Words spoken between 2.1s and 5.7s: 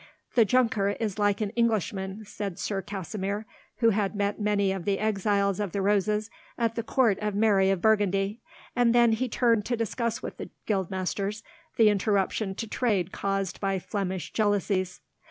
said Sir Kasimir, who had met many of the exiles